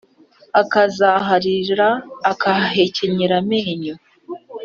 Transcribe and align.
Azaririra 0.81 1.89
akahahekenyera 2.31 3.35
amenyo 3.43 3.95